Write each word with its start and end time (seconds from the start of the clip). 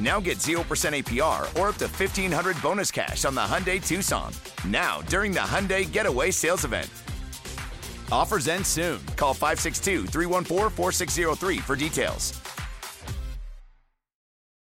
Now 0.00 0.20
get 0.20 0.38
0% 0.38 0.58
APR 0.64 1.42
or 1.58 1.68
up 1.68 1.76
to 1.76 1.86
1500 1.86 2.60
bonus 2.60 2.90
cash 2.90 3.24
on 3.24 3.34
the 3.34 3.40
Hyundai 3.40 3.84
Tucson. 3.84 4.32
Now, 4.66 5.02
during 5.02 5.30
the 5.30 5.40
Hyundai 5.40 5.90
Getaway 5.90 6.30
Sales 6.32 6.64
Event. 6.64 6.90
Offers 8.10 8.48
end 8.48 8.66
soon. 8.66 9.00
Call 9.16 9.34
562 9.34 10.06
314 10.06 10.70
4603 10.70 11.58
for 11.58 11.76
details. 11.76 12.32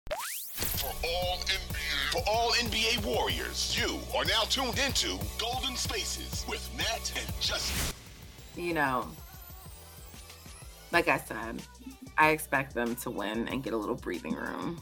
For 0.10 0.92
all 1.04 1.38
NBA, 1.38 2.12
for 2.12 2.22
all 2.30 2.52
NBA 2.52 3.06
Warriors, 3.06 3.76
you 3.78 4.00
are 4.16 4.26
now 4.26 4.44
tuned 4.44 4.80
into 4.80 5.18
Golden 5.40 5.76
Spaces 5.76 6.46
with 6.48 6.70
Nat 6.78 7.12
and 7.18 7.42
Justin. 7.42 7.96
You 8.56 8.76
know, 8.76 9.08
like 10.92 11.08
I 11.08 11.18
said, 11.18 11.62
I 12.18 12.30
expect 12.30 12.76
them 12.76 12.96
to 12.98 13.10
win 13.10 13.48
and 13.48 13.64
get 13.64 13.74
a 13.74 13.78
little 13.78 13.96
breathing 13.96 14.36
room 14.36 14.82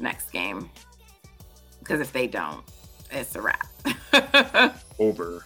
next 0.00 0.30
game. 0.32 0.70
Because 1.78 2.00
if 2.00 2.12
they 2.12 2.26
don't, 2.26 2.62
it's 3.10 3.34
a 3.36 3.42
wrap. 3.42 3.66
Over. 4.98 5.44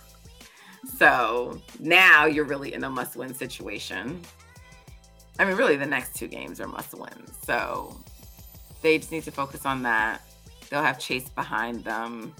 So 0.98 1.60
now 1.80 2.26
you're 2.26 2.44
really 2.44 2.74
in 2.74 2.84
a 2.84 2.90
must 2.90 3.16
win 3.16 3.34
situation. 3.34 4.20
I 5.38 5.44
mean, 5.44 5.56
really, 5.56 5.76
the 5.76 5.86
next 5.86 6.14
two 6.14 6.28
games 6.28 6.60
are 6.60 6.68
must 6.68 6.94
wins. 6.94 7.32
So 7.44 7.98
they 8.82 8.98
just 8.98 9.10
need 9.10 9.24
to 9.24 9.32
focus 9.32 9.64
on 9.66 9.82
that. 9.82 10.20
They'll 10.70 10.82
have 10.82 10.98
Chase 10.98 11.28
behind 11.28 11.84
them. 11.84 12.34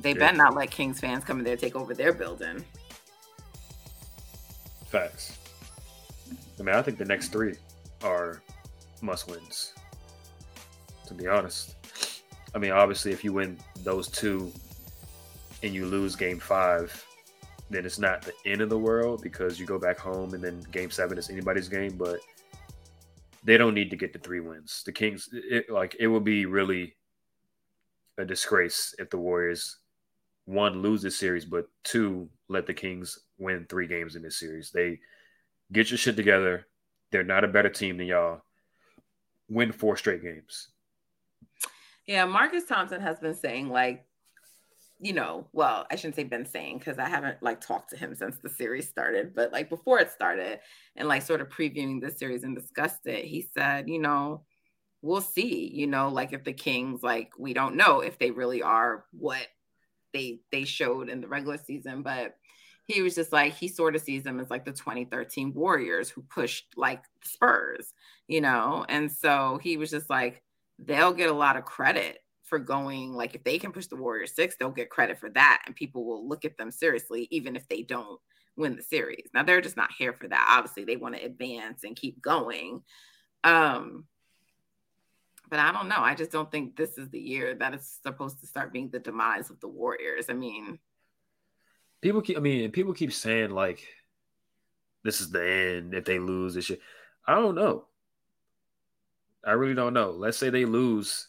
They 0.00 0.10
Yeah. 0.12 0.18
better 0.18 0.36
not 0.36 0.54
let 0.54 0.70
Kings 0.70 1.00
fans 1.00 1.24
come 1.24 1.38
in 1.38 1.44
there 1.44 1.52
and 1.54 1.60
take 1.60 1.76
over 1.76 1.94
their 1.94 2.12
building. 2.12 2.64
Facts. 4.88 5.38
I 6.58 6.62
mean, 6.62 6.74
I 6.74 6.82
think 6.82 6.98
the 6.98 7.04
next 7.04 7.28
three 7.28 7.56
are 8.02 8.42
must 9.00 9.28
wins. 9.28 9.72
Be 11.16 11.26
honest, 11.26 11.76
I 12.54 12.58
mean, 12.58 12.72
obviously, 12.72 13.12
if 13.12 13.24
you 13.24 13.32
win 13.32 13.58
those 13.82 14.08
two 14.08 14.52
and 15.62 15.74
you 15.74 15.86
lose 15.86 16.16
game 16.16 16.38
five, 16.38 17.04
then 17.70 17.86
it's 17.86 17.98
not 17.98 18.22
the 18.22 18.32
end 18.44 18.60
of 18.60 18.68
the 18.68 18.78
world 18.78 19.22
because 19.22 19.58
you 19.58 19.66
go 19.66 19.78
back 19.78 19.98
home 19.98 20.34
and 20.34 20.42
then 20.42 20.60
game 20.70 20.90
seven 20.90 21.18
is 21.18 21.30
anybody's 21.30 21.68
game. 21.68 21.96
But 21.96 22.20
they 23.42 23.56
don't 23.56 23.74
need 23.74 23.90
to 23.90 23.96
get 23.96 24.12
the 24.12 24.18
three 24.18 24.40
wins. 24.40 24.82
The 24.84 24.92
Kings, 24.92 25.28
it, 25.32 25.70
like, 25.70 25.96
it 25.98 26.06
would 26.06 26.24
be 26.24 26.46
really 26.46 26.96
a 28.18 28.24
disgrace 28.24 28.94
if 28.98 29.10
the 29.10 29.18
Warriors 29.18 29.78
one 30.46 30.82
lose 30.82 31.02
this 31.02 31.18
series, 31.18 31.44
but 31.44 31.68
two 31.82 32.28
let 32.48 32.66
the 32.66 32.74
Kings 32.74 33.18
win 33.38 33.66
three 33.68 33.86
games 33.86 34.16
in 34.16 34.22
this 34.22 34.38
series. 34.38 34.70
They 34.70 35.00
get 35.72 35.90
your 35.90 35.98
shit 35.98 36.16
together. 36.16 36.66
They're 37.10 37.22
not 37.22 37.44
a 37.44 37.48
better 37.48 37.70
team 37.70 37.96
than 37.96 38.06
y'all. 38.06 38.42
Win 39.48 39.72
four 39.72 39.96
straight 39.96 40.22
games. 40.22 40.68
Yeah, 42.06 42.26
Marcus 42.26 42.64
Thompson 42.66 43.00
has 43.00 43.18
been 43.18 43.34
saying 43.34 43.70
like, 43.70 44.04
you 45.00 45.12
know, 45.12 45.48
well, 45.52 45.86
I 45.90 45.96
shouldn't 45.96 46.16
say 46.16 46.24
been 46.24 46.46
saying 46.46 46.78
because 46.78 46.98
I 46.98 47.08
haven't 47.08 47.42
like 47.42 47.60
talked 47.60 47.90
to 47.90 47.96
him 47.96 48.14
since 48.14 48.36
the 48.38 48.48
series 48.48 48.88
started, 48.88 49.34
but 49.34 49.52
like 49.52 49.68
before 49.68 49.98
it 49.98 50.12
started 50.12 50.60
and 50.96 51.08
like 51.08 51.22
sort 51.22 51.40
of 51.40 51.48
previewing 51.48 52.00
the 52.00 52.10
series 52.10 52.44
and 52.44 52.56
discussed 52.56 53.06
it, 53.06 53.24
he 53.24 53.42
said, 53.42 53.88
you 53.88 53.98
know, 53.98 54.44
we'll 55.02 55.20
see, 55.20 55.70
you 55.72 55.86
know, 55.86 56.08
like 56.08 56.32
if 56.32 56.44
the 56.44 56.52
Kings, 56.52 57.02
like 57.02 57.32
we 57.38 57.52
don't 57.52 57.76
know 57.76 58.00
if 58.00 58.18
they 58.18 58.30
really 58.30 58.62
are 58.62 59.04
what 59.12 59.46
they 60.12 60.40
they 60.52 60.64
showed 60.64 61.08
in 61.08 61.20
the 61.20 61.28
regular 61.28 61.58
season, 61.58 62.02
but 62.02 62.36
he 62.86 63.02
was 63.02 63.14
just 63.14 63.32
like 63.32 63.54
he 63.54 63.68
sort 63.68 63.96
of 63.96 64.02
sees 64.02 64.22
them 64.22 64.40
as 64.40 64.50
like 64.50 64.64
the 64.64 64.72
2013 64.72 65.52
Warriors 65.54 66.08
who 66.08 66.22
pushed 66.22 66.66
like 66.76 67.02
Spurs, 67.22 67.92
you 68.28 68.40
know, 68.40 68.84
and 68.88 69.10
so 69.10 69.58
he 69.62 69.76
was 69.76 69.90
just 69.90 70.08
like 70.08 70.42
they'll 70.78 71.12
get 71.12 71.30
a 71.30 71.34
lot 71.34 71.56
of 71.56 71.64
credit 71.64 72.18
for 72.42 72.58
going 72.58 73.12
like 73.12 73.34
if 73.34 73.42
they 73.42 73.58
can 73.58 73.72
push 73.72 73.86
the 73.86 73.96
Warriors 73.96 74.34
six, 74.34 74.56
they'll 74.56 74.70
get 74.70 74.90
credit 74.90 75.18
for 75.18 75.30
that, 75.30 75.62
and 75.66 75.74
people 75.74 76.04
will 76.04 76.28
look 76.28 76.44
at 76.44 76.56
them 76.58 76.70
seriously 76.70 77.28
even 77.30 77.56
if 77.56 77.66
they 77.68 77.82
don't 77.82 78.20
win 78.56 78.76
the 78.76 78.82
series. 78.82 79.28
Now 79.34 79.42
they're 79.42 79.60
just 79.60 79.76
not 79.76 79.90
here 79.96 80.12
for 80.12 80.28
that. 80.28 80.56
Obviously, 80.56 80.84
they 80.84 80.96
want 80.96 81.16
to 81.16 81.24
advance 81.24 81.84
and 81.84 81.96
keep 81.96 82.20
going. 82.22 82.82
Um, 83.42 84.04
but 85.50 85.58
I 85.58 85.72
don't 85.72 85.88
know. 85.88 86.00
I 86.00 86.14
just 86.14 86.32
don't 86.32 86.50
think 86.50 86.76
this 86.76 86.96
is 86.98 87.10
the 87.10 87.20
year 87.20 87.54
that 87.54 87.74
it's 87.74 87.98
supposed 88.02 88.40
to 88.40 88.46
start 88.46 88.72
being 88.72 88.90
the 88.90 88.98
demise 88.98 89.50
of 89.50 89.60
the 89.60 89.68
Warriors. 89.68 90.26
I 90.28 90.32
mean, 90.32 90.78
People 92.04 92.20
keep, 92.20 92.36
I 92.36 92.40
mean, 92.40 92.70
people 92.70 92.92
keep 92.92 93.14
saying 93.14 93.48
like, 93.48 93.82
this 95.04 95.22
is 95.22 95.30
the 95.30 95.42
end 95.42 95.94
if 95.94 96.04
they 96.04 96.18
lose 96.18 96.52
this. 96.52 96.70
I 97.26 97.34
don't 97.34 97.54
know. 97.54 97.86
I 99.46 99.52
really 99.52 99.74
don't 99.74 99.94
know. 99.94 100.10
Let's 100.10 100.38
say 100.38 100.50
they 100.50 100.64
lose. 100.64 101.28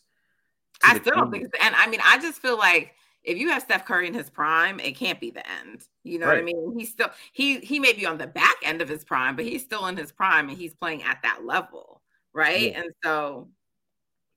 I 0.84 0.94
the 0.96 1.02
still 1.02 1.16
don't 1.16 1.32
think 1.32 1.46
it's 1.46 1.52
the 1.52 1.64
end. 1.64 1.76
I 1.78 1.88
mean, 1.88 2.02
I 2.04 2.18
just 2.20 2.42
feel 2.42 2.58
like 2.58 2.94
if 3.24 3.38
you 3.38 3.50
have 3.50 3.64
Steph 3.64 3.86
Curry 3.86 4.08
in 4.08 4.14
his 4.14 4.30
prime, 4.30 4.80
it 4.80 4.96
can't 4.96 5.20
be 5.20 5.32
the 5.32 5.44
end. 5.50 5.84
You 6.04 6.20
know 6.20 6.28
what 6.28 6.38
I 6.38 6.42
mean? 6.42 6.76
He's 6.78 6.92
still 6.92 7.10
he 7.34 7.60
he 7.60 7.80
may 7.80 7.94
be 7.94 8.06
on 8.06 8.18
the 8.18 8.28
back 8.28 8.56
end 8.64 8.82
of 8.82 8.90
his 8.90 9.04
prime, 9.04 9.36
but 9.36 9.46
he's 9.46 9.64
still 9.64 9.88
in 9.88 9.98
his 9.98 10.12
prime 10.12 10.50
and 10.50 10.58
he's 10.58 10.74
playing 10.74 11.04
at 11.04 11.20
that 11.24 11.46
level, 11.46 12.02
right? 12.34 12.72
Yeah. 12.72 12.82
And 12.82 12.92
so 13.04 13.50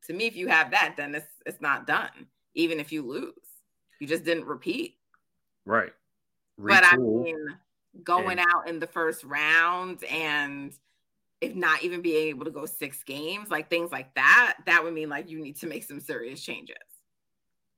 to 0.07 0.13
me, 0.13 0.27
if 0.27 0.37
you 0.37 0.49
have 0.49 0.71
that, 0.71 0.95
then 0.97 1.15
it's 1.15 1.27
it's 1.45 1.61
not 1.61 1.87
done, 1.87 2.27
even 2.55 2.81
if 2.81 2.93
you 2.93 3.03
lose. 3.07 3.35
You 4.01 4.07
just 4.07 4.25
didn't 4.25 4.47
repeat. 4.47 4.97
Right. 5.67 5.93
But 6.57 6.85
I 6.85 6.97
mean, 6.97 7.37
going 8.03 8.39
and- 8.39 8.49
out 8.49 8.69
in 8.69 8.79
the 8.79 8.87
first 8.87 9.25
round 9.25 10.03
and 10.05 10.73
if 11.41 11.55
not 11.55 11.83
even 11.83 12.03
being 12.03 12.29
able 12.29 12.45
to 12.45 12.51
go 12.51 12.67
six 12.67 13.03
games, 13.05 13.51
like 13.51 13.71
things 13.71 13.93
like 13.93 14.15
that, 14.15 14.57
that 14.67 14.83
would 14.83 14.95
mean 14.95 15.09
like 15.09 15.31
you 15.31 15.41
need 15.41 15.57
to 15.57 15.67
make 15.67 15.85
some 15.85 16.01
serious 16.01 16.43
changes. 16.43 16.77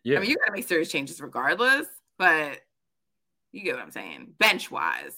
yeah. 0.05 0.17
I 0.17 0.21
mean, 0.21 0.31
you 0.31 0.37
gotta 0.37 0.53
make 0.53 0.67
serious 0.67 0.91
changes 0.91 1.21
regardless, 1.21 1.87
but 2.19 2.61
you 3.53 3.63
get 3.63 3.75
what 3.75 3.83
I'm 3.83 3.91
saying. 3.91 4.35
Bench 4.39 4.71
wise. 4.71 5.15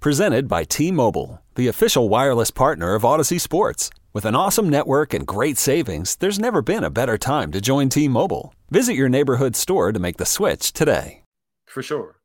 Presented 0.00 0.48
by 0.48 0.64
T 0.64 0.90
Mobile, 0.90 1.40
the 1.54 1.68
official 1.68 2.08
wireless 2.08 2.50
partner 2.50 2.94
of 2.94 3.02
Audacy 3.02 3.40
Sports. 3.40 3.90
With 4.12 4.24
an 4.26 4.34
awesome 4.34 4.68
network 4.68 5.14
and 5.14 5.26
great 5.26 5.56
savings, 5.56 6.16
there's 6.16 6.38
never 6.38 6.60
been 6.60 6.84
a 6.84 6.90
better 6.90 7.16
time 7.16 7.50
to 7.52 7.60
join 7.60 7.88
T 7.88 8.08
Mobile. 8.08 8.54
Visit 8.70 8.94
your 8.94 9.08
neighborhood 9.08 9.56
store 9.56 9.92
to 9.92 9.98
make 9.98 10.18
the 10.18 10.26
switch 10.26 10.72
today. 10.72 11.22
For 11.66 11.82
sure. 11.82 12.20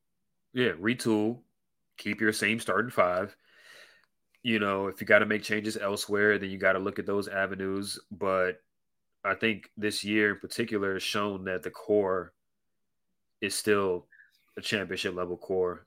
Yeah, 0.54 0.71
retool 0.71 1.39
keep 1.98 2.21
your 2.21 2.33
same 2.33 2.59
starting 2.59 2.92
five. 2.92 3.36
You 4.47 4.59
know, 4.59 4.88
if 4.88 5.01
you 5.01 5.07
got 5.07 5.19
to 5.19 5.25
make 5.25 5.44
changes 5.44 5.75
elsewhere, 5.75 6.39
then 6.39 6.49
you 6.49 6.57
got 6.57 6.71
to 6.71 6.79
look 6.79 6.99
at 6.99 7.05
those 7.05 7.27
avenues. 7.27 7.99
But 8.09 8.61
I 9.25 9.33
think 9.33 9.69
this 9.75 10.05
year 10.05 10.35
in 10.35 10.39
particular 10.39 10.94
has 10.94 11.03
shown 11.03 11.44
that 11.44 11.63
the 11.63 11.69
core 11.69 12.31
is 13.41 13.53
still 13.55 14.05
a 14.57 14.61
championship 14.61 15.13
level 15.15 15.35
core. 15.35 15.85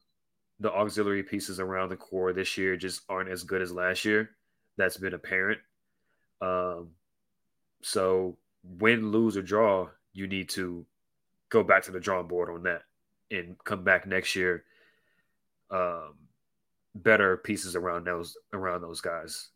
The 0.59 0.71
auxiliary 0.71 1.23
pieces 1.23 1.59
around 1.59 1.89
the 1.89 1.97
core 1.97 2.35
this 2.35 2.59
year 2.59 2.77
just 2.77 3.01
aren't 3.09 3.31
as 3.31 3.45
good 3.45 3.63
as 3.63 3.73
last 3.73 4.05
year. 4.05 4.33
That's 4.77 4.99
been 4.99 5.15
apparent. 5.15 5.61
Um, 6.43 6.91
so 7.81 8.37
win, 8.63 9.11
lose, 9.11 9.39
or 9.39 9.43
draw, 9.43 9.89
you 10.13 10.27
need 10.27 10.51
to 10.51 10.85
go 11.49 11.65
back 11.65 11.85
to 11.85 11.93
the 11.93 11.99
drawing 11.99 12.29
board 12.29 12.51
on 12.51 12.65
that 12.65 12.83
and 13.31 13.57
come 13.65 13.85
back 13.85 14.07
next 14.07 14.37
year 14.37 14.65
um, 15.71 16.13
better 16.95 17.37
pieces 17.37 17.77
around 17.77 18.07
those 18.07 18.37
around 18.53 18.83
those 18.83 19.01
guys. 19.01 19.51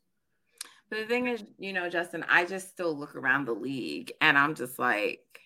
But 0.90 1.00
the 1.00 1.06
thing 1.06 1.28
is, 1.28 1.42
you 1.58 1.72
know, 1.72 1.88
Justin, 1.88 2.24
I 2.28 2.44
just 2.44 2.68
still 2.68 2.96
look 2.96 3.16
around 3.16 3.46
the 3.46 3.52
league 3.52 4.12
and 4.20 4.38
I'm 4.38 4.54
just 4.54 4.78
like 4.78 5.40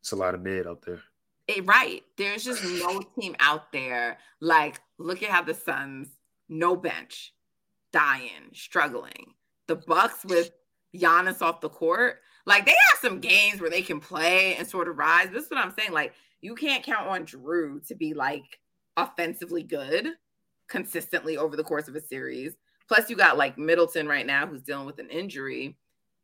it's 0.00 0.12
a 0.12 0.16
lot 0.16 0.34
of 0.34 0.42
mid 0.42 0.66
out 0.66 0.82
there. 0.82 1.02
It, 1.46 1.66
right. 1.66 2.02
There's 2.16 2.44
just 2.44 2.62
no 2.64 3.00
team 3.20 3.34
out 3.40 3.72
there. 3.72 4.18
Like, 4.40 4.80
look 4.98 5.22
at 5.22 5.30
how 5.30 5.42
the 5.42 5.54
Suns, 5.54 6.08
no 6.48 6.76
bench, 6.76 7.34
dying, 7.92 8.50
struggling. 8.52 9.34
The 9.66 9.76
Bucks 9.76 10.24
with 10.24 10.50
Giannis 10.94 11.42
off 11.42 11.60
the 11.60 11.68
court. 11.68 12.20
Like 12.46 12.64
they 12.64 12.72
have 12.72 13.00
some 13.00 13.20
games 13.20 13.60
where 13.60 13.70
they 13.70 13.82
can 13.82 14.00
play 14.00 14.56
and 14.56 14.66
sort 14.66 14.88
of 14.88 14.96
rise. 14.96 15.28
This 15.30 15.44
is 15.44 15.50
what 15.50 15.58
I'm 15.58 15.74
saying. 15.78 15.92
Like 15.92 16.14
you 16.40 16.54
can't 16.54 16.82
count 16.82 17.06
on 17.06 17.26
Jrue 17.26 17.86
to 17.88 17.94
be 17.94 18.14
like 18.14 18.58
offensively 18.96 19.62
good 19.62 20.08
consistently 20.68 21.36
over 21.36 21.56
the 21.56 21.64
course 21.64 21.88
of 21.88 21.96
a 21.96 22.00
series. 22.00 22.54
Plus, 22.86 23.10
you 23.10 23.16
got 23.16 23.36
like 23.36 23.58
Middleton 23.58 24.08
right 24.08 24.26
now 24.26 24.46
who's 24.46 24.62
dealing 24.62 24.86
with 24.86 24.98
an 24.98 25.10
injury. 25.10 25.76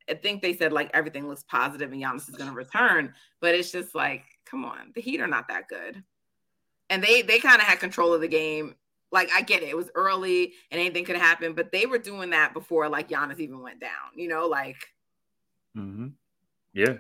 I 0.08 0.14
think 0.14 0.43
they 0.43 0.55
said 0.55 0.73
like 0.73 0.91
everything 0.94 1.29
looks 1.29 1.44
positive 1.44 1.93
and 1.93 2.02
Giannis 2.02 2.29
is 2.29 2.37
going 2.37 2.50
to 2.50 2.56
return, 2.56 3.14
but 3.41 3.55
it's 3.55 3.73
just 3.73 3.94
like, 3.94 4.25
come 4.44 4.64
on, 4.64 4.93
the 4.94 5.00
Heat 5.00 5.20
are 5.20 5.26
not 5.26 5.49
that 5.49 5.69
good, 5.69 6.02
and 6.91 7.02
they 7.02 7.23
they 7.23 7.38
kind 7.38 7.61
of 7.61 7.67
had 7.67 7.81
control 7.81 8.12
of 8.12 8.20
the 8.20 8.29
game. 8.29 8.75
Like 9.12 9.31
I 9.35 9.43
get 9.43 9.62
it, 9.62 9.69
it 9.69 9.76
was 9.76 9.91
early 9.94 10.52
and 10.70 10.81
anything 10.81 11.05
could 11.05 11.17
happen, 11.17 11.55
but 11.55 11.70
they 11.70 11.87
were 11.87 11.99
doing 11.99 12.31
that 12.31 12.52
before 12.52 12.88
like 12.88 13.08
Giannis 13.08 13.38
even 13.38 13.62
went 13.62 13.81
down. 13.81 14.11
You 14.17 14.29
know, 14.29 14.46
like 14.46 14.88
Mm-hmm. 15.76 16.08
Yeah. 16.73 16.94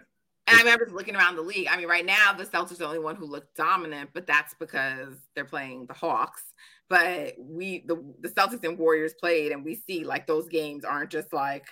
And 0.46 0.58
I 0.58 0.58
remember 0.58 0.88
looking 0.92 1.16
around 1.16 1.36
the 1.36 1.42
league. 1.42 1.68
I 1.70 1.76
mean, 1.76 1.88
right 1.88 2.04
now 2.04 2.32
the 2.36 2.44
Celtics 2.44 2.72
are 2.72 2.76
the 2.76 2.86
only 2.86 2.98
one 2.98 3.16
who 3.16 3.24
look 3.24 3.54
dominant, 3.54 4.10
but 4.12 4.26
that's 4.26 4.54
because 4.54 5.14
they're 5.34 5.44
playing 5.44 5.86
the 5.86 5.94
Hawks. 5.94 6.42
But 6.88 7.34
we 7.38 7.84
the 7.86 7.96
the 8.20 8.28
Celtics 8.28 8.64
and 8.64 8.78
Warriors 8.78 9.14
played, 9.14 9.52
and 9.52 9.64
we 9.64 9.74
see 9.74 10.04
like 10.04 10.26
those 10.26 10.48
games 10.48 10.84
aren't 10.84 11.10
just 11.10 11.32
like 11.32 11.66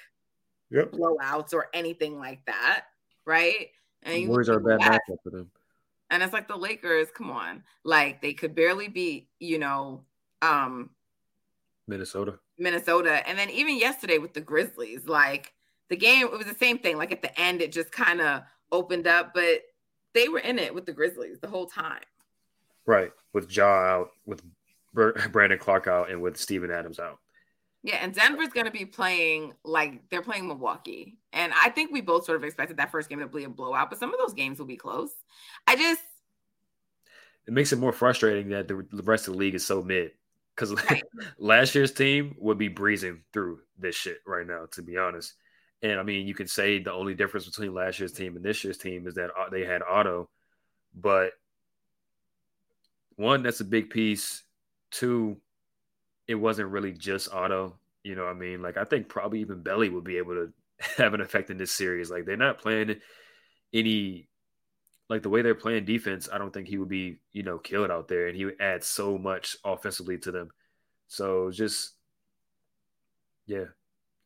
yep. 0.71 0.93
blowouts 0.93 1.53
or 1.53 1.69
anything 1.75 2.19
like 2.19 2.45
that, 2.47 2.85
right? 3.27 3.69
And 4.03 4.29
Warriors 4.29 4.49
are 4.49 4.59
a 4.59 4.61
bad 4.61 4.81
matchup 4.81 5.19
for 5.23 5.31
them. 5.31 5.51
And 6.11 6.23
it's 6.23 6.33
like 6.33 6.49
the 6.49 6.57
Lakers, 6.57 7.09
come 7.17 7.31
on. 7.31 7.63
Like 7.85 8.21
they 8.21 8.33
could 8.33 8.55
barely 8.55 8.89
beat, 8.89 9.29
you 9.39 9.59
know, 9.59 10.05
um 10.41 10.91
Minnesota. 11.87 12.39
Minnesota. 12.59 13.27
And 13.29 13.39
then 13.39 13.51
even 13.51 13.79
yesterday 13.79 14.19
with 14.19 14.35
the 14.35 14.41
Grizzlies, 14.41 15.07
like 15.07 15.53
the 15.89 15.97
game, 15.97 16.27
it 16.27 16.31
was 16.31 16.47
the 16.47 16.55
same 16.55 16.79
thing. 16.79 16.97
Like 16.97 17.13
at 17.13 17.23
the 17.23 17.41
end, 17.41 17.61
it 17.61 17.73
just 17.73 17.93
kind 17.93 18.21
of 18.21 18.43
opened 18.71 19.07
up, 19.07 19.33
but 19.35 19.63
they 20.15 20.29
were 20.29 20.39
in 20.39 20.59
it 20.59 20.75
with 20.75 20.87
the 20.87 20.93
Grizzlies 20.93 21.39
the 21.41 21.49
whole 21.49 21.67
time. 21.67 22.03
Right. 22.87 23.13
With 23.33 23.55
Ja 23.55 23.65
out, 23.65 24.11
with 24.27 24.43
Brandon 25.33 25.59
Clarke 25.59 25.87
out, 25.87 26.11
and 26.11 26.21
with 26.21 26.37
Steven 26.37 26.71
Adams 26.71 26.99
out. 26.99 27.19
Yeah, 27.83 27.97
and 27.97 28.15
Denver's 28.15 28.49
going 28.49 28.67
to 28.67 28.73
be 28.73 28.85
playing 28.85 29.55
like 29.65 30.09
they're 30.11 30.23
playing 30.23 30.47
Milwaukee. 30.47 31.19
And 31.33 31.53
I 31.53 31.71
think 31.71 31.91
we 31.91 32.01
both 32.01 32.25
sort 32.25 32.37
of 32.37 32.45
expected 32.45 32.77
that 32.77 32.93
first 32.93 33.09
game 33.09 33.19
to 33.19 33.27
be 33.27 33.45
a 33.45 33.49
blowout, 33.49 33.91
but 33.91 33.99
some 33.99 34.13
of 34.13 34.21
those 34.21 34.35
games 34.35 34.59
will 34.59 34.67
be 34.67 34.77
close. 34.77 35.11
I 35.67 35.77
just. 35.77 36.01
It 37.47 37.53
makes 37.53 37.73
it 37.73 37.81
more 37.81 37.93
frustrating 37.93 38.51
that 38.51 38.69
the 38.69 38.87
rest 39.03 39.27
of 39.27 39.35
the 39.35 39.39
league 39.39 39.57
is 39.57 39.67
so 39.67 39.83
mid. 39.83 40.13
Because 40.55 40.73
right. 40.91 41.03
last 41.39 41.75
year's 41.75 41.93
team 41.93 42.37
would 42.39 42.59
be 42.59 42.69
breezing 42.69 43.23
through 43.33 43.61
this 43.79 43.97
shit 43.97 44.19
right 44.27 44.47
now, 44.47 44.67
to 44.73 44.83
be 44.83 44.97
honest. 44.97 45.35
And 45.83 45.99
I 45.99 46.05
mean, 46.05 46.29
you 46.29 46.35
can 46.35 46.47
say 46.47 46.79
the 46.79 46.93
only 46.93 47.15
difference 47.15 47.47
between 47.47 47.75
last 47.75 47.99
year's 47.99 48.13
team 48.13 48.37
and 48.37 48.45
this 48.45 48.63
year's 48.63 48.79
team 48.79 49.09
is 49.09 49.15
that 49.15 49.31
uh, 49.31 49.49
they 49.51 49.65
had 49.65 49.83
Otto, 49.83 50.29
but 50.95 51.33
one, 53.17 53.43
that's 53.43 53.61
a 53.61 53.65
big 53.65 53.91
piece. 53.91 54.45
Two, 54.93 55.39
it 56.29 56.37
wasn't 56.37 56.71
really 56.71 56.93
just 56.93 57.33
Otto. 57.33 57.79
You 58.05 58.15
know, 58.15 58.27
I 58.27 58.35
mean, 58.35 58.63
like 58.63 58.77
I 58.77 58.85
think 58.85 59.09
probably 59.09 59.41
even 59.41 59.63
Belly 59.63 59.89
would 59.89 60.05
be 60.05 60.19
able 60.19 60.35
to 60.35 60.53
have 61.03 61.15
an 61.15 61.21
effect 61.21 61.51
in 61.51 61.57
this 61.57 61.73
series. 61.73 62.11
Like 62.11 62.27
they're 62.27 62.37
not 62.37 62.61
playing 62.61 62.97
any 63.73 64.29
like 65.09 65.23
the 65.23 65.29
way 65.29 65.43
they're 65.43 65.55
playing 65.55 65.85
defense, 65.85 66.29
I 66.33 66.39
don't 66.39 66.53
think 66.55 66.69
he 66.69 66.79
would 66.79 66.89
be, 66.89 67.19
you 67.33 67.43
know, 67.43 67.59
killed 67.59 67.91
out 67.91 68.09
there 68.09 68.29
and 68.29 68.37
he 68.37 68.47
would 68.47 68.61
add 68.61 68.83
so 68.83 69.19
much 69.19 69.57
offensively 69.63 70.17
to 70.19 70.33
them. 70.33 70.49
So 71.09 71.51
just 71.51 71.93
yeah, 73.47 73.67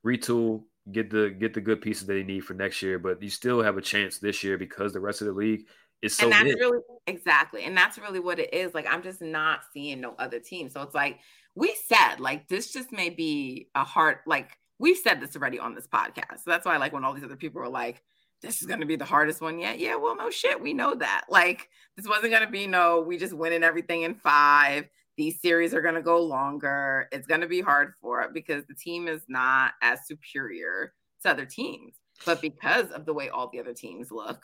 retool, 0.04 0.62
get 0.92 1.10
the 1.10 1.30
get 1.30 1.54
the 1.54 1.60
good 1.60 1.80
pieces 1.80 2.06
that 2.06 2.14
they 2.14 2.22
need 2.22 2.44
for 2.44 2.54
next 2.54 2.82
year, 2.82 3.00
but 3.00 3.20
you 3.20 3.30
still 3.30 3.62
have 3.62 3.76
a 3.76 3.82
chance 3.82 4.18
this 4.18 4.44
year 4.44 4.58
because 4.58 4.92
the 4.92 5.00
rest 5.00 5.22
of 5.22 5.26
the 5.26 5.32
league 5.32 5.66
so 6.08 6.24
and 6.24 6.32
that's 6.32 6.44
big. 6.44 6.56
really 6.58 6.78
exactly 7.06 7.64
and 7.64 7.76
that's 7.76 7.98
really 7.98 8.20
what 8.20 8.38
it 8.38 8.52
is 8.52 8.74
like 8.74 8.86
i'm 8.88 9.02
just 9.02 9.20
not 9.20 9.60
seeing 9.72 10.00
no 10.00 10.14
other 10.18 10.38
team 10.38 10.68
so 10.68 10.82
it's 10.82 10.94
like 10.94 11.18
we 11.54 11.74
said 11.86 12.16
like 12.20 12.46
this 12.48 12.72
just 12.72 12.92
may 12.92 13.10
be 13.10 13.68
a 13.74 13.84
hard 13.84 14.18
like 14.26 14.58
we've 14.78 14.98
said 14.98 15.20
this 15.20 15.34
already 15.36 15.58
on 15.58 15.74
this 15.74 15.86
podcast 15.86 16.36
so 16.36 16.50
that's 16.50 16.66
why 16.66 16.76
like 16.76 16.92
when 16.92 17.04
all 17.04 17.14
these 17.14 17.24
other 17.24 17.36
people 17.36 17.60
are 17.60 17.68
like 17.68 18.02
this 18.42 18.60
is 18.60 18.66
going 18.66 18.80
to 18.80 18.86
be 18.86 18.96
the 18.96 19.04
hardest 19.04 19.40
one 19.40 19.58
yet 19.58 19.78
yeah 19.78 19.96
well 19.96 20.14
no 20.14 20.30
shit 20.30 20.60
we 20.60 20.74
know 20.74 20.94
that 20.94 21.24
like 21.30 21.68
this 21.96 22.06
wasn't 22.06 22.30
going 22.30 22.44
to 22.44 22.50
be 22.50 22.66
no 22.66 23.00
we 23.00 23.16
just 23.16 23.32
winning 23.32 23.62
everything 23.62 24.02
in 24.02 24.14
five 24.14 24.86
these 25.16 25.40
series 25.40 25.72
are 25.72 25.80
going 25.80 25.94
to 25.94 26.02
go 26.02 26.22
longer. 26.22 27.08
It's 27.10 27.26
going 27.26 27.40
to 27.40 27.46
be 27.46 27.60
hard 27.60 27.94
for 28.00 28.20
it 28.22 28.34
because 28.34 28.64
the 28.66 28.74
team 28.74 29.08
is 29.08 29.22
not 29.28 29.72
as 29.82 30.06
superior 30.06 30.92
to 31.22 31.30
other 31.30 31.46
teams. 31.46 31.94
But 32.24 32.40
because 32.40 32.90
of 32.90 33.06
the 33.06 33.14
way 33.14 33.28
all 33.28 33.48
the 33.48 33.60
other 33.60 33.74
teams 33.74 34.10
look, 34.10 34.42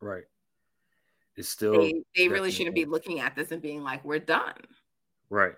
right, 0.00 0.24
it's 1.36 1.48
still 1.48 1.80
they, 1.80 1.94
they 2.16 2.28
really 2.28 2.50
shouldn't 2.50 2.74
be 2.74 2.84
looking 2.84 3.20
at 3.20 3.34
this 3.34 3.52
and 3.52 3.62
being 3.62 3.82
like, 3.82 4.04
"We're 4.04 4.18
done." 4.18 4.54
Right. 5.28 5.54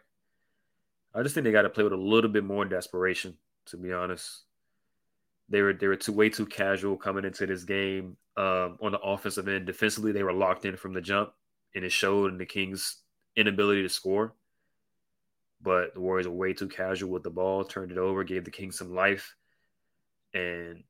I 1.15 1.23
just 1.23 1.35
think 1.35 1.45
they 1.45 1.53
got 1.53 1.63
to 1.63 1.71
play 1.71 1.85
with 1.85 1.93
a 1.93 1.97
little 1.97 2.31
bit 2.31 2.45
more 2.45 2.65
desperation. 2.65 3.37
To 3.67 3.77
be 3.77 3.93
honest, 3.93 4.45
they 5.49 5.63
were 5.63 5.73
they 5.73 5.87
were 5.87 5.97
too 5.97 6.13
way 6.13 6.29
too 6.29 6.47
casual 6.47 6.97
coming 6.97 7.25
into 7.25 7.47
this 7.47 7.65
game. 7.65 8.17
Um, 8.37 8.79
on 8.81 8.93
the 8.93 9.01
offensive 9.01 9.49
end, 9.49 9.67
defensively 9.67 10.13
they 10.13 10.23
were 10.23 10.33
locked 10.33 10.65
in 10.65 10.77
from 10.77 10.93
the 10.93 11.01
jump, 11.01 11.33
and 11.75 11.85
it 11.85 11.91
showed 11.91 12.33
in 12.33 12.39
the 12.39 12.47
Kings 12.47 12.99
inability 13.37 13.83
to 13.83 13.89
score. 13.89 14.35
But 15.61 15.95
the 15.95 16.01
Warriors 16.01 16.29
were 16.29 16.35
way 16.35 16.53
too 16.53 16.69
casual 16.69 17.11
with 17.11 17.25
the 17.25 17.31
ball, 17.31 17.65
turned 17.65 17.91
it 17.91 17.99
over, 17.99 18.23
gave 18.23 18.45
the 18.45 18.51
Kings 18.51 18.79
some 18.79 18.95
life, 18.95 19.35
and 20.33 20.85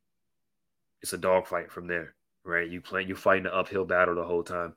it's 1.01 1.15
a 1.15 1.19
dogfight 1.19 1.73
from 1.73 1.87
there, 1.87 2.15
right? 2.49 2.69
You 2.69 2.81
play, 2.81 3.03
you 3.03 3.15
fighting 3.15 3.47
an 3.47 3.53
uphill 3.53 3.85
battle 3.85 4.15
the 4.15 4.25
whole 4.25 4.43
time. 4.43 4.75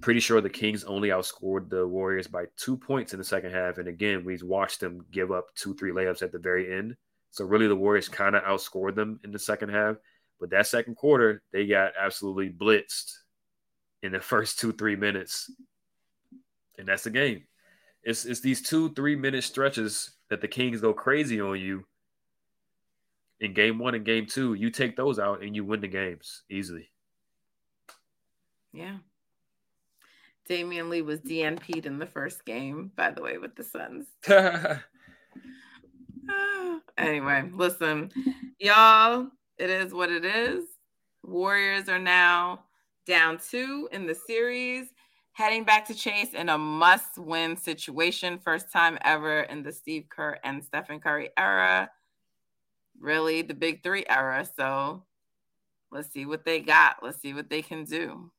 Pretty 0.00 0.20
sure 0.20 0.40
the 0.40 0.50
Kings 0.50 0.84
only 0.84 1.10
outscored 1.10 1.68
the 1.68 1.86
Warriors 1.86 2.26
by 2.26 2.44
two 2.56 2.76
points 2.76 3.12
in 3.12 3.18
the 3.18 3.24
second 3.24 3.52
half, 3.52 3.78
and 3.78 3.88
again, 3.88 4.24
we 4.24 4.38
watched 4.42 4.80
them 4.80 5.04
give 5.10 5.30
up 5.30 5.46
two, 5.54 5.74
three 5.74 5.92
layups 5.92 6.22
at 6.22 6.32
the 6.32 6.38
very 6.38 6.76
end. 6.76 6.96
So 7.30 7.44
really, 7.44 7.68
the 7.68 7.76
Warriors 7.76 8.08
kind 8.08 8.34
of 8.34 8.42
outscored 8.42 8.94
them 8.94 9.20
in 9.22 9.32
the 9.32 9.38
second 9.38 9.70
half. 9.70 9.96
But 10.40 10.50
that 10.50 10.66
second 10.66 10.96
quarter, 10.96 11.42
they 11.52 11.66
got 11.66 11.92
absolutely 12.00 12.50
blitzed 12.50 13.12
in 14.02 14.12
the 14.12 14.20
first 14.20 14.58
two, 14.58 14.72
three 14.72 14.96
minutes 14.96 15.50
and 16.80 16.88
that's 16.88 17.04
the 17.04 17.10
game. 17.10 17.44
It's 18.02 18.24
it's 18.24 18.40
these 18.40 18.62
two 18.62 18.92
three 18.94 19.14
minute 19.14 19.44
stretches 19.44 20.10
that 20.30 20.40
the 20.40 20.48
Kings 20.48 20.80
go 20.80 20.92
crazy 20.92 21.40
on 21.40 21.60
you. 21.60 21.84
In 23.40 23.54
game 23.54 23.78
one 23.78 23.94
and 23.94 24.04
game 24.04 24.26
two, 24.26 24.54
you 24.54 24.70
take 24.70 24.96
those 24.96 25.18
out 25.18 25.42
and 25.42 25.56
you 25.56 25.64
win 25.64 25.80
the 25.80 25.88
games 25.88 26.42
easily. 26.50 26.90
Yeah. 28.72 28.98
Damion 30.48 30.88
Lee 30.88 31.02
was 31.02 31.20
DNP'd 31.20 31.86
in 31.86 31.98
the 31.98 32.06
first 32.06 32.44
game, 32.44 32.92
by 32.96 33.10
the 33.10 33.22
way, 33.22 33.38
with 33.38 33.56
the 33.56 33.64
Suns. 33.64 34.06
anyway, 36.98 37.50
listen, 37.54 38.10
y'all, 38.58 39.28
it 39.58 39.70
is 39.70 39.94
what 39.94 40.10
it 40.10 40.24
is. 40.24 40.64
Warriors 41.22 41.88
are 41.88 41.98
now 41.98 42.64
down 43.06 43.38
two 43.38 43.88
in 43.92 44.06
the 44.06 44.14
series 44.14 44.88
heading 45.32 45.64
back 45.64 45.86
to 45.86 45.94
Chase 45.94 46.34
in 46.34 46.48
a 46.48 46.58
must 46.58 47.16
win 47.16 47.56
situation. 47.56 48.38
First 48.38 48.70
time 48.70 48.98
ever 49.02 49.42
in 49.42 49.62
the 49.62 49.72
Steve 49.72 50.06
Kerr 50.10 50.38
and 50.44 50.62
Stephen 50.62 51.00
Curry 51.00 51.30
era. 51.38 51.90
Really, 53.00 53.40
the 53.40 53.54
big 53.54 53.82
three 53.82 54.04
era. 54.08 54.46
So 54.56 55.04
let's 55.90 56.12
see 56.12 56.26
what 56.26 56.44
they 56.44 56.60
got. 56.60 56.96
Let's 57.02 57.20
see 57.20 57.32
what 57.32 57.48
they 57.48 57.62
can 57.62 57.84
do. 57.84 58.30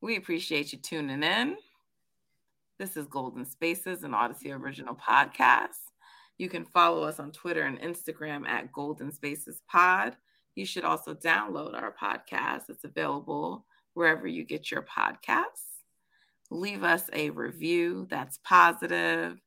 We 0.00 0.16
appreciate 0.16 0.72
you 0.72 0.78
tuning 0.78 1.24
in. 1.24 1.56
This 2.78 2.96
is 2.96 3.06
Golden 3.06 3.44
Spaces, 3.44 4.04
an 4.04 4.12
Audacy 4.12 4.52
original 4.52 4.94
podcast. 4.94 5.90
You 6.38 6.48
can 6.48 6.64
follow 6.64 7.02
us 7.02 7.18
on 7.18 7.32
Twitter 7.32 7.62
and 7.62 7.80
Instagram 7.80 8.46
at 8.46 8.72
Golden 8.72 9.10
Spaces 9.10 9.62
Pod. 9.68 10.16
You 10.54 10.66
should 10.66 10.84
also 10.84 11.14
download 11.14 11.74
our 11.74 11.94
podcast. 12.00 12.68
It's 12.68 12.84
available 12.84 13.66
wherever 13.94 14.26
you 14.26 14.44
get 14.44 14.70
your 14.70 14.82
podcasts. 14.82 15.82
Leave 16.50 16.84
us 16.84 17.08
a 17.12 17.30
review 17.30 18.06
that's 18.08 18.38
positive. 18.44 19.40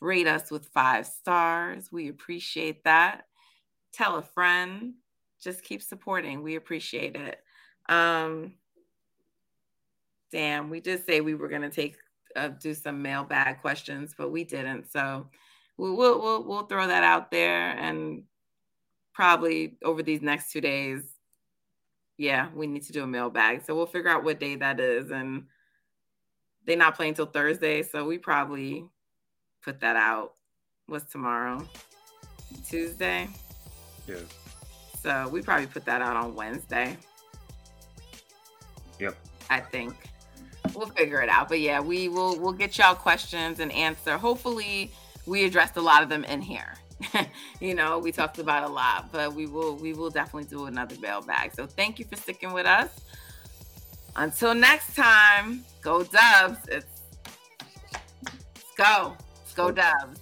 Rate 0.00 0.26
us 0.26 0.50
with 0.50 0.66
five 0.66 1.06
stars. 1.06 1.90
We 1.90 2.08
appreciate 2.08 2.84
that. 2.84 3.24
Tell 3.94 4.16
a 4.16 4.22
friend. 4.22 4.94
Just 5.40 5.62
keep 5.62 5.82
supporting. 5.82 6.42
We 6.42 6.56
appreciate 6.56 7.16
it. 7.16 7.40
Um, 7.88 8.54
damn, 10.32 10.70
we 10.70 10.80
did 10.80 11.04
say 11.06 11.20
we 11.20 11.34
were 11.34 11.48
going 11.48 11.62
to 11.62 11.70
take 11.70 11.96
uh, 12.36 12.48
do 12.48 12.74
some 12.74 13.02
mailbag 13.02 13.60
questions, 13.60 14.14
but 14.16 14.30
we 14.30 14.44
didn't. 14.44 14.90
So 14.90 15.28
we'll, 15.76 15.96
we'll 15.96 16.44
we'll 16.44 16.66
throw 16.66 16.86
that 16.86 17.04
out 17.04 17.30
there, 17.30 17.70
and 17.78 18.24
probably 19.12 19.76
over 19.84 20.02
these 20.02 20.22
next 20.22 20.50
two 20.50 20.60
days, 20.60 21.02
yeah, 22.16 22.48
we 22.54 22.66
need 22.66 22.82
to 22.84 22.92
do 22.92 23.04
a 23.04 23.06
mailbag. 23.06 23.64
So 23.64 23.74
we'll 23.74 23.86
figure 23.86 24.10
out 24.10 24.24
what 24.24 24.40
day 24.40 24.56
that 24.56 24.80
is, 24.80 25.10
and 25.10 25.44
they're 26.66 26.76
not 26.76 26.96
playing 26.96 27.14
till 27.14 27.26
Thursday, 27.26 27.82
so 27.82 28.04
we 28.04 28.18
probably 28.18 28.86
put 29.62 29.80
that 29.80 29.96
out. 29.96 30.32
What's 30.86 31.10
tomorrow? 31.10 31.66
Tuesday. 32.68 33.28
Yeah. 34.06 34.16
So 35.02 35.28
we 35.28 35.42
probably 35.42 35.66
put 35.66 35.84
that 35.84 36.00
out 36.02 36.16
on 36.16 36.34
Wednesday. 36.34 36.96
Yep. 38.98 39.16
I 39.50 39.60
think 39.60 39.94
we'll 40.74 40.86
figure 40.86 41.20
it 41.20 41.28
out. 41.28 41.48
But 41.48 41.60
yeah, 41.60 41.80
we 41.80 42.08
will 42.08 42.38
we'll 42.40 42.52
get 42.52 42.78
y'all 42.78 42.94
questions 42.94 43.60
and 43.60 43.70
answer. 43.72 44.16
Hopefully, 44.16 44.90
we 45.26 45.44
addressed 45.44 45.76
a 45.76 45.80
lot 45.80 46.02
of 46.02 46.08
them 46.08 46.24
in 46.24 46.40
here. 46.40 46.74
you 47.60 47.74
know, 47.74 47.98
we 47.98 48.12
talked 48.12 48.38
about 48.38 48.64
a 48.64 48.72
lot, 48.72 49.10
but 49.12 49.34
we 49.34 49.46
will 49.46 49.76
we 49.76 49.92
will 49.92 50.10
definitely 50.10 50.48
do 50.48 50.66
another 50.66 50.96
mailbag. 51.00 51.54
So 51.54 51.66
thank 51.66 51.98
you 51.98 52.04
for 52.04 52.16
sticking 52.16 52.52
with 52.52 52.66
us. 52.66 52.90
Until 54.16 54.54
next 54.54 54.94
time, 54.94 55.64
go 55.82 56.04
Dubs. 56.04 56.58
It's 56.68 57.02
let's 58.24 58.74
go. 58.76 59.16
Let's 59.40 59.54
go 59.54 59.70
Dubs. 59.70 60.20